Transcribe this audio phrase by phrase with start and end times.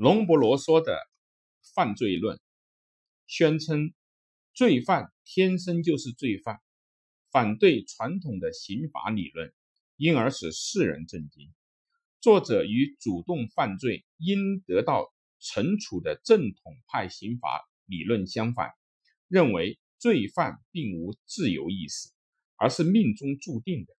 [0.00, 0.98] 龙博罗梭的
[1.74, 2.40] 犯罪论
[3.26, 3.92] 宣称，
[4.54, 6.58] 罪犯天生就是罪犯，
[7.30, 9.52] 反对传统的刑法理论，
[9.96, 11.52] 因而使世人震惊。
[12.18, 18.70] 作者与主动犯罪应得到惩处的正统派刑法理论相反，
[19.28, 22.08] 认为罪犯并无自由意识，
[22.56, 23.94] 而是命中注定的。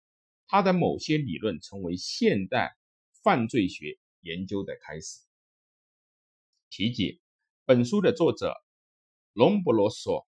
[0.48, 2.76] 他的某些理论成为现代
[3.24, 5.20] 犯罪学研究的开始。
[6.72, 7.20] 题解：
[7.66, 8.56] 本书的作者
[9.34, 10.26] 隆博罗索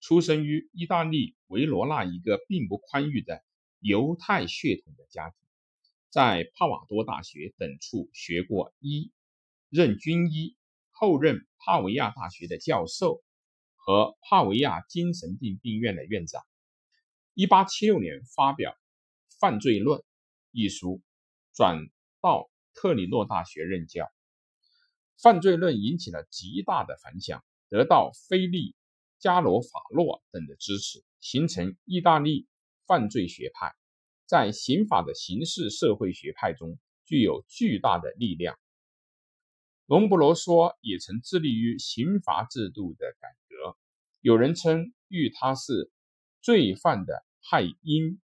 [0.00, 3.44] 出生于意大利维罗纳一个并不宽裕的
[3.78, 5.36] 犹太血统的家庭，
[6.08, 9.12] 在帕瓦多大学等处学过医，
[9.68, 10.56] 任军医，
[10.92, 13.22] 后任帕维亚大学的教授
[13.74, 16.42] 和帕维亚精神病病院的院长。
[17.34, 18.72] 1876年发表
[19.38, 20.00] 《犯罪论》
[20.52, 21.02] 一书，
[21.52, 21.86] 转
[22.22, 24.10] 到特里诺大学任教。
[25.22, 28.74] 犯罪论引起了极大的反响，得到菲利、
[29.18, 32.46] 加罗法洛等的支持，形成意大利
[32.86, 33.74] 犯罪学派，
[34.26, 38.58] 在刑法的刑事社会学派中具有巨大的力量。
[39.86, 43.78] 隆布罗梭也曾致力于刑罚制度的改革，
[44.20, 45.90] 有人称誉他是
[46.42, 48.20] 罪犯的派因。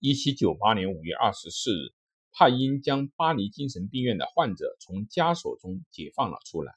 [0.00, 1.99] 一七九八年五月二十四日。
[2.40, 6.72] 帕因将巴黎精神病院的患者从枷锁中解放了出来。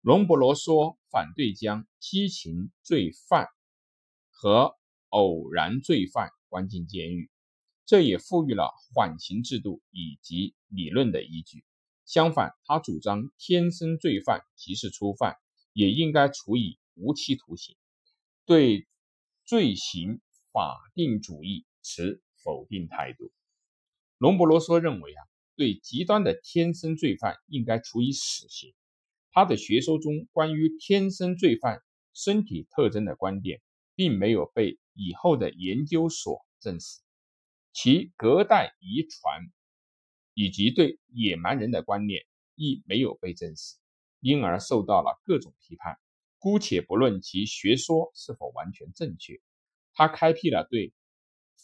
[0.00, 3.46] 隆博罗说，反对将激情罪犯
[4.32, 4.74] 和
[5.10, 7.30] 偶然罪犯关进监狱，
[7.86, 11.62] 这也赋予了缓刑制度以及理论的依据。
[12.04, 15.36] 相反，他主张天生罪犯即是初犯，
[15.72, 17.76] 也应该处以无期徒刑，
[18.44, 18.88] 对
[19.44, 20.20] 罪行
[20.52, 23.30] 法定主义持否定态度。
[24.20, 25.24] 隆博罗梭认为啊，
[25.56, 28.74] 对极端的天生罪犯应该处以死刑。
[29.30, 31.80] 他的学说中关于天生罪犯
[32.12, 33.62] 身体特征的观点，
[33.94, 37.00] 并没有被以后的研究所证实，
[37.72, 39.50] 其隔代遗传
[40.34, 42.26] 以及对野蛮人的观念
[42.56, 43.76] 亦没有被证实，
[44.20, 45.96] 因而受到了各种批判。
[46.38, 49.40] 姑且不论其学说是否完全正确，
[49.94, 50.92] 他开辟了对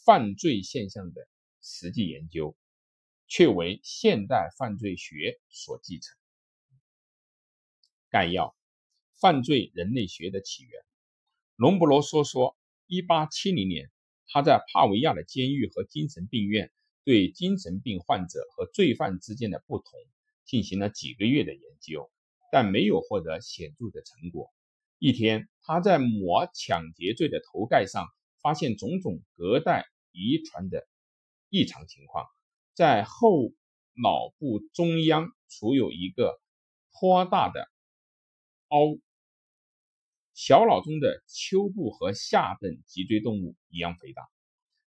[0.03, 1.27] 犯罪现象的。
[1.67, 2.55] 实际研究
[3.27, 6.15] 却为现代犯罪学所继承。
[8.09, 8.55] 概要：
[9.19, 10.81] 犯罪人类学的起源。
[11.57, 12.55] 隆布罗梭说
[12.87, 13.91] ，1870年，
[14.27, 16.71] 他在帕维亚的监狱和精神病院
[17.03, 19.91] 对精神病患者和罪犯之间的不同
[20.45, 22.09] 进行了几个月的研究，
[22.49, 24.53] 但没有获得显著的成果。
[24.99, 28.07] 一天，他在抹抢劫罪的头盖上
[28.41, 30.87] 发现种种隔代遗传的。
[31.49, 32.25] 异常情况，
[32.73, 33.51] 在后
[33.93, 36.39] 脑部中央处有一个
[36.91, 37.69] 颇大的
[38.67, 38.99] 凹，
[40.33, 44.23] 小脑中的丘部和下等脊椎动物一样肥大。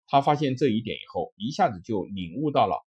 [0.05, 2.85] 他发现这一点以后，一下子就领悟到了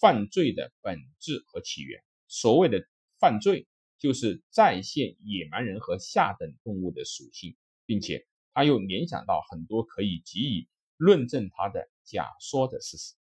[0.00, 2.02] 犯罪的本质和起源。
[2.26, 2.86] 所谓的
[3.18, 7.56] 犯罪，就是再现野蛮人和下等动物的属性，
[7.86, 11.88] 并且他又联想到很多可以给予论证他的。
[12.08, 13.14] 假说的事实，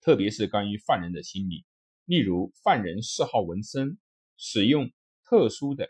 [0.00, 1.66] 特别是关于犯人的心理，
[2.06, 3.98] 例如犯人嗜好纹身，
[4.38, 4.90] 使用
[5.22, 5.86] 特殊的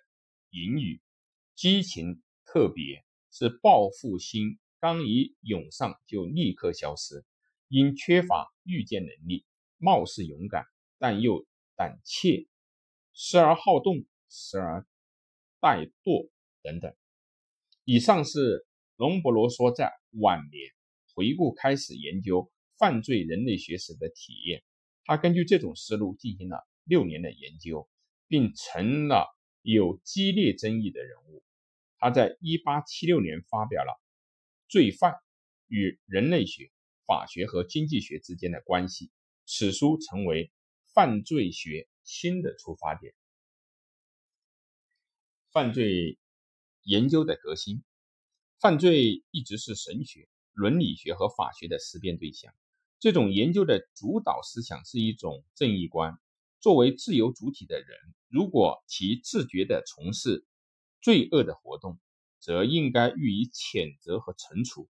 [0.51, 1.01] 言语，
[1.55, 7.25] 激情特别，是报复心刚一涌上就立刻消失，
[7.69, 9.47] 因缺乏预见能力，
[9.79, 10.65] 貌似勇敢，
[10.99, 12.49] 但又胆怯，
[13.15, 14.85] 时而好动，时而
[15.61, 16.29] 怠惰
[16.61, 16.93] 等等。
[17.85, 18.67] 以上是
[18.97, 20.80] 隆博罗说在晚年。
[21.21, 24.65] 回顾开始研究犯罪人类学史的体验，
[25.05, 27.87] 他根据这种思路进行了六年的研究，
[28.27, 29.27] 并成了
[29.61, 31.45] 有激烈争议的人物。
[31.99, 34.01] 他在1876年发表了
[34.73, 35.15] 《罪犯
[35.67, 36.73] 与人类学、
[37.05, 39.09] 法学和经济学之间的关系》，
[39.45, 40.51] 此书成为
[40.95, 43.13] 犯罪学新的出发点。
[45.53, 46.19] 犯罪
[46.85, 47.83] 研究的革新，
[48.59, 50.30] 犯罪一直是神学。
[50.53, 52.53] 伦理学和法学的思辨对象，
[52.99, 56.19] 这种研究的主导思想是一种正义观。
[56.61, 57.89] 作为自由主体的人，
[58.29, 60.45] 如果其自觉地从事
[61.01, 61.99] 罪恶的活动，
[62.39, 64.89] 则应该予以谴责和惩处。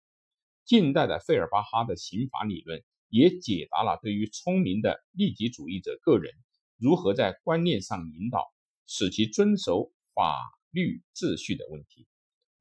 [0.64, 6.32] 近代的费尔巴哈的刑法理论也解答了对于聪明的利己主义者个人
[6.78, 8.52] 如何在观念上引导，
[8.86, 10.40] 使其遵守法
[10.70, 12.06] 律秩序的问题。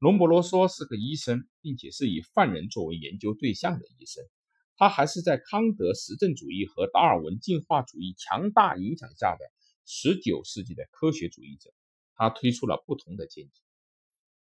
[0.02, 4.24] 隆博罗梭是个医生，并且是以犯人作为研究对象的医生。
[4.74, 9.44] 他还是在康德实证主义和达尔文进化主义强大影响下的
[9.86, 11.70] 19世纪的科学主义者。
[12.16, 13.62] 他推出了不同的见解。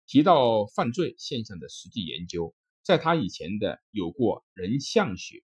[0.06, 2.55] 提到犯罪现象的实际研究，
[2.85, 5.43] 在他以前的有过人像学、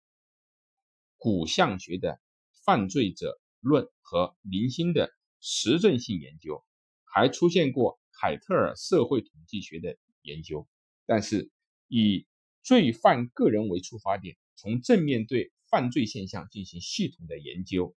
[1.16, 2.20] 骨相学的
[2.62, 5.10] 犯罪者论和零星的
[5.40, 6.62] 实证性研究，
[7.04, 10.66] 还出现过凯特尔社会统计学的研究。
[11.06, 11.50] 但是，
[11.88, 12.26] 以
[12.62, 14.36] 罪犯个人为出发点。
[14.56, 17.96] 从正面对犯罪现象进行系统的研究，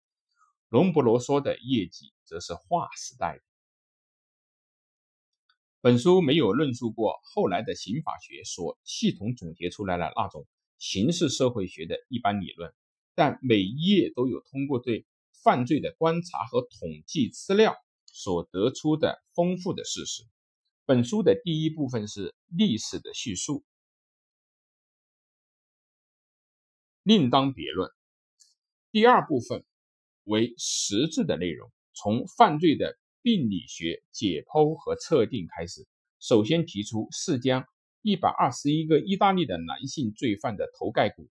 [0.69, 3.43] 隆博罗梭的业绩则是划时代的。
[5.79, 10.47] 本书没有论述过后来的刑法学所系统总结出来的那种
[10.79, 12.73] 刑事社会学的一般理论，
[13.13, 15.05] 但每一页都有通过对
[15.43, 17.77] 犯罪的观察和统计资料
[18.17, 20.23] 所得出的丰富的事实。
[20.85, 23.63] 本书的第一部分是历史的叙述。
[27.03, 27.91] 另当别论。
[28.91, 29.63] 第二部分
[30.23, 35.87] 为实质的内容，从犯罪的病理学解剖和测定开始。
[36.19, 37.67] 首先提出是将
[38.01, 41.29] 一百二十一个意大利的男性罪犯的头盖骨，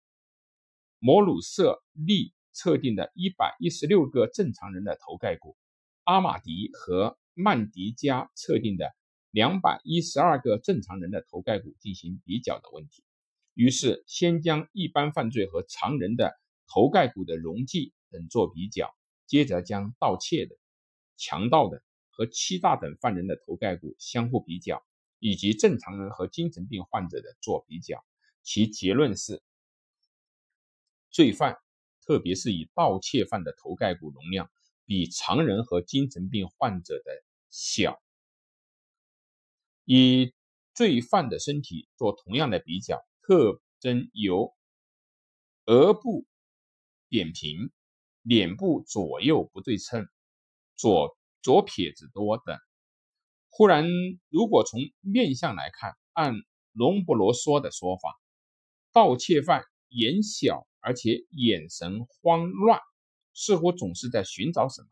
[1.00, 5.56] 摩鲁瑟利测定的一百一十六个正常人的头盖骨，
[6.04, 8.92] 阿马迪和曼迪加测定的
[9.32, 13.04] 两百一十二个正常人的头盖骨进行比较的问题。
[13.54, 16.34] 于是，先将一般犯罪和常人的
[16.68, 18.94] 头盖骨的容积等做比较，
[19.26, 20.56] 接着将盗窃的、
[21.16, 24.84] 强盗的和欺诈等犯人的头盖骨相互比较，
[25.20, 28.04] 以及正常人和精神病患者的做比较。
[28.42, 29.42] 其结论是，
[31.10, 31.58] 罪犯，
[32.02, 34.52] 特别是以盗窃犯的头盖骨容量
[34.86, 38.02] 比常人和精神病患者的小。
[39.86, 40.34] 以
[40.74, 43.04] 罪犯的身体做同样的比较。
[43.26, 44.54] 特征有
[45.66, 46.26] 额部
[47.08, 47.72] 扁平、
[48.22, 50.06] 脸部左右不对称、
[50.76, 52.58] 左左撇子多等。
[53.48, 53.88] 忽然，
[54.28, 56.34] 如果从面相来看，按
[56.74, 58.20] 隆布罗说的说法，
[58.92, 62.82] 盗窃犯眼小，而且眼神慌乱，
[63.34, 64.88] 似乎总是在寻找什么，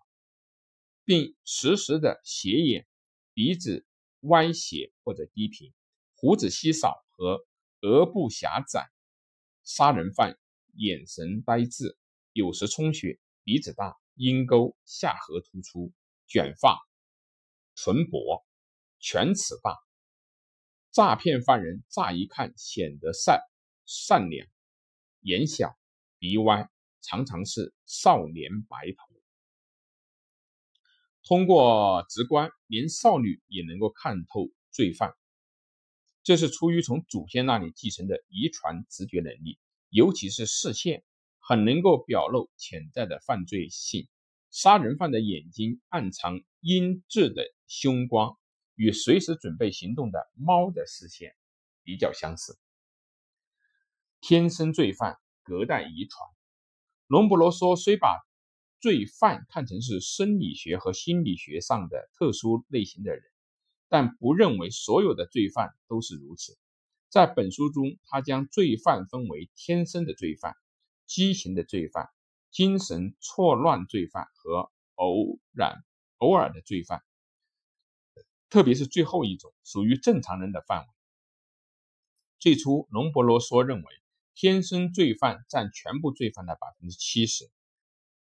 [1.04, 2.88] 并时时的斜眼，
[3.34, 3.86] 鼻子
[4.22, 5.74] 歪斜或者低平，
[6.16, 7.46] 胡子稀少和。
[7.84, 8.92] 额部狭窄，
[9.64, 10.38] 杀人犯
[10.76, 11.98] 眼神呆滞，
[12.32, 15.92] 有时充血，鼻子大，鹰钩下颌突出，
[16.28, 16.80] 卷发，
[17.74, 18.46] 唇薄，
[19.00, 19.80] 犬齿大。
[20.92, 23.42] 诈骗犯人乍一看显得善
[23.88, 24.48] 善良，
[25.22, 25.76] 眼小，
[26.20, 26.70] 鼻歪，
[27.02, 29.14] 常常是少年白头。
[31.24, 35.14] 通过直观，连少女也能够看透罪犯。
[36.24, 39.60] 这是出于从祖先那里继承的遗传直觉能力，
[39.90, 41.04] 尤其是视线，
[41.40, 44.08] 很能够表露潜在的犯罪性。
[44.50, 48.38] 杀人犯的眼睛暗藏阴鸷的凶光，
[48.76, 51.36] 与随时准备行动的猫的视线
[51.84, 52.60] 比较相似。
[54.20, 56.28] 天生罪犯，隔代遗传。
[57.12, 58.08] 隆布罗梭虽把
[58.80, 63.22] 罪犯看成是生理学和心理学上的特殊类型的人。
[63.90, 66.58] 但不认为所有的罪犯都是如此。
[67.10, 70.56] 在本书中，他将罪犯分为天生的罪犯、
[71.06, 72.08] 畸形的罪犯、
[72.50, 75.84] 精神错乱罪犯和偶然、
[76.20, 77.04] 偶尔的罪犯，
[78.50, 80.88] 特别是最后一种属于正常人的范围。
[82.40, 84.01] 最初，隆博罗说认为
[84.42, 87.52] 天生罪犯占全部罪犯的百分之七十，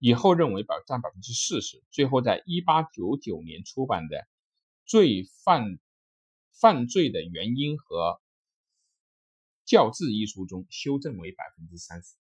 [0.00, 4.26] 以后认为百占百分之四十，最后在一八九九年出版的。
[4.84, 5.78] 罪犯
[6.50, 8.20] 犯罪的原因和
[9.64, 12.16] 教治一书中修正为百分之三十。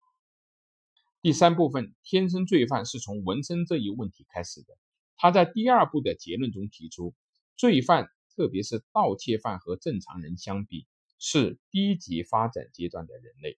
[1.23, 4.77] 第三部分，天生罪犯是从纹身这一问题开始的。
[5.15, 7.15] 他在第二部的结论中提出，
[7.55, 10.85] 罪犯，特别是盗窃犯和正常人相比，
[11.17, 13.57] 是低级发展阶段的人类。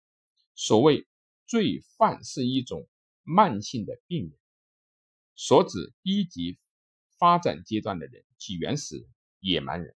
[0.61, 1.07] 所谓
[1.47, 2.85] 罪犯是一种
[3.23, 4.37] 慢性的病人，
[5.35, 6.59] 所指低级。
[7.17, 9.05] 发展阶段的人，即原始人、
[9.41, 9.93] 野蛮人。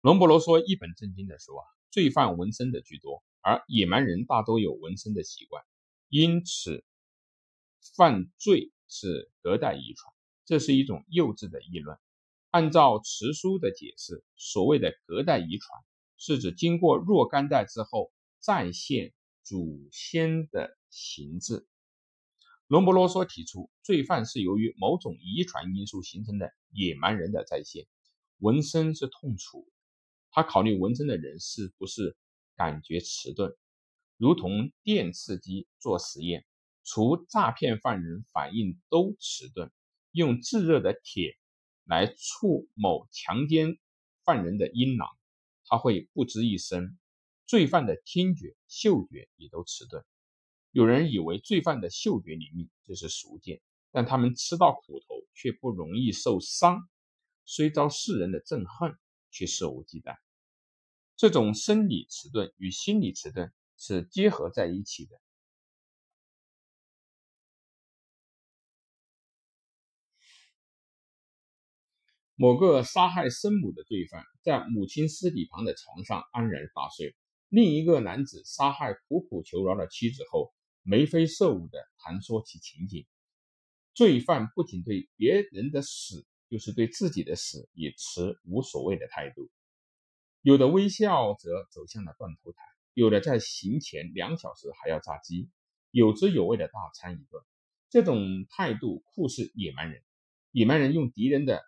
[0.00, 5.62] 隆博罗说，一本正经的说啊，罪犯纹身的居多，而野蛮人大都有纹身的习惯，
[6.08, 6.82] 因此
[7.94, 10.14] 犯罪是隔代遗传，
[10.46, 11.98] 这是一种幼稚的议论。
[12.48, 15.78] 按照辞书的解释，所谓的隔代遗传，
[16.16, 18.10] 是指经过若干代之后
[18.48, 19.12] 再现
[19.42, 21.68] 祖先的形制。
[22.66, 27.86] 隆博罗梭提出，罪犯是由于某种遗传因素形成的野蛮人的再现。
[28.38, 29.70] 纹身是痛楚，
[30.30, 32.16] 他考虑纹身的人是不是
[32.56, 33.54] 感觉迟钝。
[34.16, 36.46] 如同电刺激做实验，
[36.84, 39.70] 除诈骗犯人反应都迟钝，
[40.12, 41.36] 用炙热的铁
[41.84, 43.76] 来触某强奸
[44.24, 45.06] 犯人的阴囊，
[45.66, 46.98] 他会不吱一声。
[47.48, 50.04] 罪犯的听觉、嗅觉也都迟钝。
[50.70, 56.86] 有人以为罪犯的嗅觉灵敏，这是俗见，但他们吃到苦头却不容易受伤，
[57.46, 58.94] 虽遭世人的憎恨，
[59.30, 60.14] 却肆无忌惮。
[61.16, 65.18] 这种生理迟钝与心理迟钝是结合在一起的。
[72.34, 77.10] 某个杀害生母的罪犯，在母亲尸体旁的床上安然大睡；
[77.48, 80.52] 另一个男子杀害苦苦求饶的妻子后，
[80.82, 83.06] 眉飞色舞地谈说起情景。
[83.94, 89.50] 罪犯不仅对别人的死，就是对自己的死也持无所谓的态度。
[90.42, 92.58] 有的微笑着走向了断头台，
[92.94, 95.50] 有的在行前两小时还要炸鸡，
[95.90, 97.42] 有滋有味的大餐一顿。
[97.88, 100.02] 这种态度酷似野蛮人。
[100.52, 101.62] 野蛮人用敌人的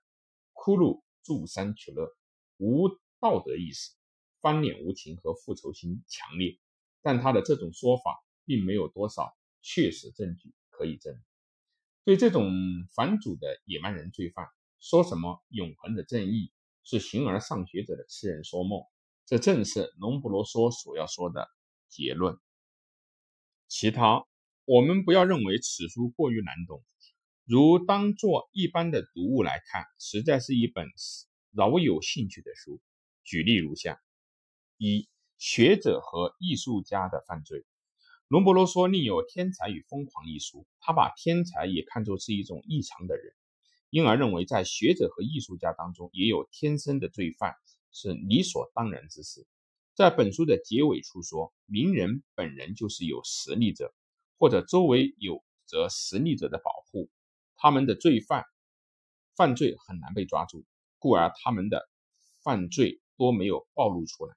[0.52, 2.14] 骷髅助山取乐，
[2.58, 3.92] 无道德意识，
[4.40, 6.58] 翻脸无情和复仇心强烈。
[7.02, 11.18] 但他的这种说法并没有多少确实证据可以证。
[12.04, 12.50] 对这种
[12.94, 14.46] 反祖的野蛮人罪犯，
[14.80, 16.52] 说什么永恒的正义？
[16.82, 18.82] 是形而上学者的痴人说梦，
[19.26, 21.46] 这正是龙布罗梭所要说的
[21.88, 22.36] 结论。
[23.68, 24.24] 其他，
[24.64, 26.82] 我们不要认为此书过于难懂，
[27.44, 30.88] 如当做一般的读物来看，实在是一本
[31.52, 32.80] 饶有兴趣的书。
[33.22, 34.00] 举例如下：
[34.82, 37.66] 一、学者和艺术家的犯罪。
[38.28, 43.34] 龙伯罗说另有《天才与疯狂》一书，他把天才也看作是一种异常的人。
[43.90, 47.56] 因而认为，在学者和艺术家当中，也有天生的罪犯，
[47.92, 49.46] 是理所当然之事。
[49.94, 53.92] 在本书的结尾处说，名人本人就是有实力者，
[54.38, 57.10] 或者周围有着实力者的保护，
[57.56, 58.46] 他们的罪犯
[59.36, 60.64] 犯罪很难被抓住，
[60.98, 61.86] 故而他们的
[62.42, 64.34] 犯罪多没有暴露出来。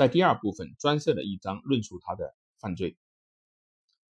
[0.00, 2.96] 在第二部分专设了一章论述他的犯罪。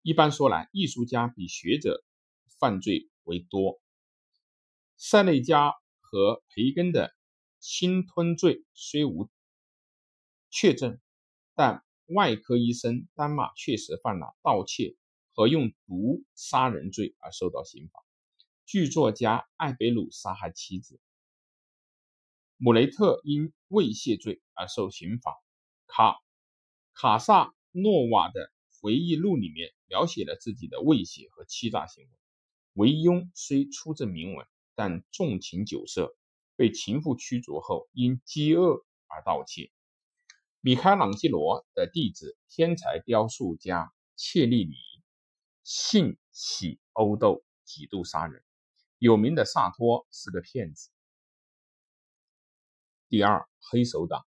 [0.02, 2.02] 一般说来，艺术家比学者
[2.58, 3.08] 犯罪。
[3.22, 3.80] 为多，
[4.96, 7.14] 塞内加和培根的
[7.60, 9.30] 侵吞罪虽无
[10.50, 11.00] 确证，
[11.54, 14.96] 但外科医生丹马确实犯了盗窃
[15.34, 18.04] 和用毒杀人罪而受到刑罚。
[18.64, 20.98] 剧作家艾贝鲁杀害妻子，
[22.56, 25.32] 姆雷特因猥亵罪而受刑罚。
[25.86, 26.20] 卡
[26.94, 32.10] 卡萨诺瓦的回忆录里面描写了自己的威胁和欺诈行为。
[32.72, 36.14] 韦庸虽出自名门，但纵情酒色，
[36.56, 39.72] 被情妇驱逐后，因饥饿而盗窃。
[40.60, 44.74] 米开朗基罗的弟子、天才雕塑家切利尼，
[45.62, 48.42] 性喜殴斗，几度杀人。
[48.98, 50.90] 有名的萨托是个骗子。
[53.08, 54.25] 第二，黑手党。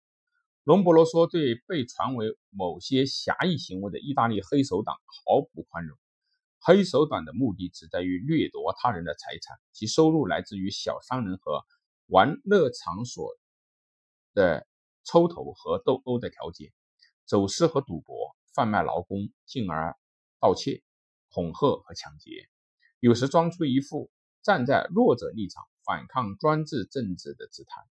[0.70, 5.98] 隆博罗说，对被传为某些侠义行为的意大利黑手党毫不宽容。
[6.60, 11.66] 黑手党的目的只在于掠夺他人的财产，其收入来自于小商人和
[12.06, 13.36] 玩乐场所
[14.36, 14.68] 的
[15.04, 16.72] 抽头和斗殴的调解、
[17.26, 19.98] 走私和赌博、贩卖劳工，进而
[20.40, 20.84] 盗窃、
[21.32, 22.48] 恐吓和抢劫。
[23.00, 24.12] 有时装出一副
[24.44, 27.82] 站在弱者立场反抗专制政治的姿态，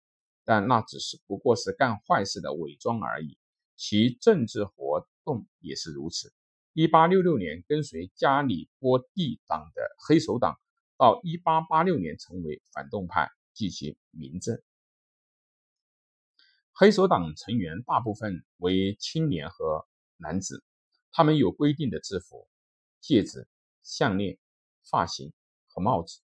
[0.48, 3.36] 但那只是不过是干坏事的伪装而已。
[3.76, 6.32] 其政治活动也是如此。
[6.72, 10.58] 一八六六年，跟随加里波第党的黑手党，
[10.96, 14.58] 到一八八六年成为反动派，继其民政。
[16.72, 19.86] 黑手党成员大部分为青年和
[20.16, 20.64] 男子，
[21.12, 22.48] 他们有规定的制服、
[23.02, 23.46] 戒指、
[23.82, 24.38] 项链、
[24.90, 25.30] 发型
[25.66, 26.20] 和帽子，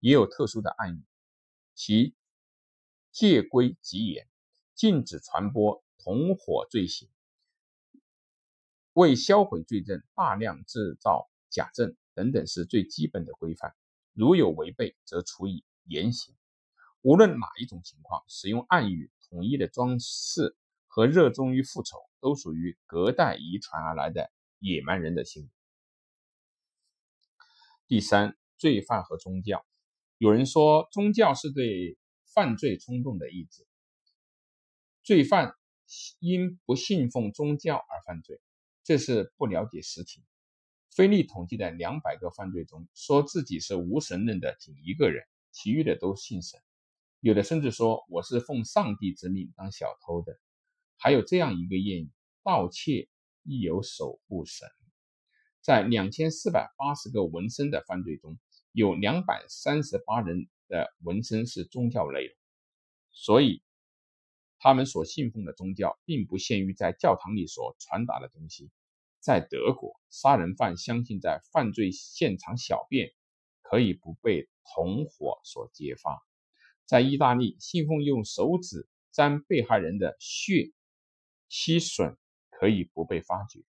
[0.00, 1.04] 也有特殊的暗语。
[1.76, 2.16] 其
[3.12, 4.26] 戒规极严，
[4.74, 7.08] 禁止传播同伙罪行。
[8.94, 13.74] 为销毁罪证，大量制造假证等等是最基本的规范。
[14.12, 16.34] 如有违背，则处以严刑。
[17.02, 25.48] 无论哪一种情况，使用暗语、统一的装饰和热衷于复仇，都属于隔代遗传而来的野蛮人的行为。
[27.86, 29.66] 第三，罪犯和宗教。
[30.18, 31.98] 有人说，宗教是对
[32.34, 33.66] 犯罪冲动的意志。
[35.02, 35.54] 罪犯
[36.20, 38.40] 因不信奉宗教而犯罪。
[38.84, 40.24] 这是不了解实情。
[40.90, 46.60] 菲利统计的两百个犯罪中，说自己是无神论的仅一个人，其余的都信神。
[47.20, 50.36] 有的甚至说我是奉上帝之命当小偷的。
[50.96, 52.10] 还有这样一个谚语：
[52.42, 53.08] 盗窃
[53.44, 54.68] 亦有守护神。
[55.60, 58.36] 在两千四百八十个纹身的犯罪中，
[58.72, 62.34] 有两百三十八人的纹身是宗教内容，
[63.12, 63.62] 所以
[64.58, 68.70] 他们所信奉的宗教并不限于在教堂里所传达的东西。
[69.20, 73.12] 在德国，杀人犯相信在犯罪现场小便
[73.60, 76.16] 可以不被同伙所揭发；
[76.86, 80.72] 在意大利，信奉用手指沾被害人的血
[81.50, 82.16] 吸吮
[82.48, 83.62] 可以不被发觉。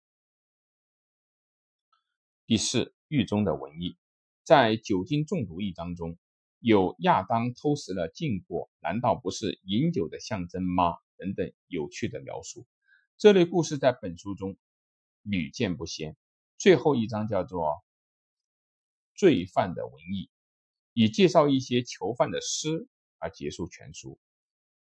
[2.45, 3.97] 第四，狱中的文艺，
[4.43, 6.17] 在酒精中毒一章中
[6.61, 10.95] 有亚当偷食了禁果，难道不是饮酒的象征吗？
[11.17, 12.65] 等等有趣的描述。
[13.17, 14.57] 这类故事在本书中。
[15.23, 16.17] 屡见不鲜。
[16.57, 17.61] 最后一章叫做
[19.13, 20.25] 《罪犯的文艺》，
[20.93, 22.87] 以介绍一些囚犯的诗
[23.19, 24.19] 而结束全书。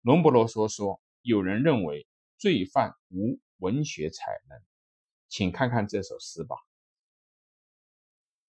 [0.02, 2.06] 隆博罗说：“说有人认为
[2.36, 4.60] 罪犯无文学才能，
[5.28, 6.56] 请看看这首诗吧。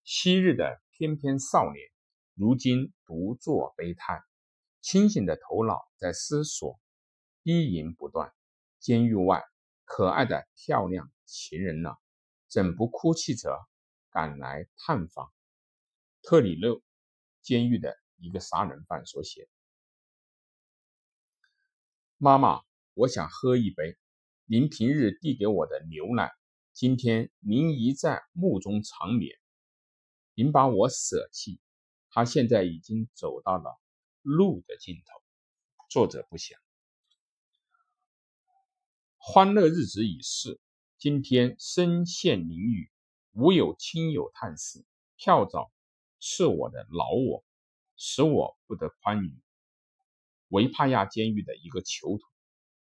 [0.03, 1.89] 昔日的翩翩少年，
[2.37, 4.21] 如今独坐悲叹，
[4.79, 6.79] 清醒的头脑在思索，
[7.41, 8.31] 低吟不断。
[8.79, 9.43] 监狱外，
[9.85, 11.95] 可爱的漂亮。”情人呢，
[12.47, 13.57] 怎不哭泣着
[14.11, 15.33] 赶来探访？
[16.21, 16.83] 特里勒
[17.41, 19.49] 监狱的一个杀人犯所写
[22.17, 22.61] ：“妈妈，
[22.93, 23.97] 我想喝一杯
[24.45, 26.31] 您平日递给我的牛奶。
[26.71, 29.35] 今天您一在墓中长眠，
[30.35, 31.59] 您把我舍弃。
[32.17, 33.79] 他现在已经走到了
[34.23, 35.21] 路的尽头。”
[35.87, 36.59] 作者不详。
[39.17, 40.59] 欢乐日子已逝。
[40.97, 42.89] 今天身陷囹圄，
[43.33, 44.83] 无有亲友探视，
[45.15, 45.71] 跳蚤
[46.19, 47.45] 是我的老我，
[47.95, 49.39] 使我不得宽裕。
[50.47, 52.23] 维帕亚监狱的一个囚徒